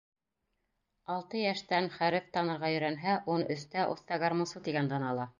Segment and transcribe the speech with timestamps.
[1.15, 5.29] Алты йәштән хәреф танырға өйрәнһә, ун өстә оҫта гармунсы тигән дан ала.